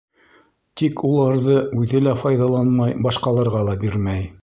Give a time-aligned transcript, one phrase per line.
[0.81, 4.31] Тик уларҙы үҙе лә файҙаланмай, башҡаларға ла бирмәй.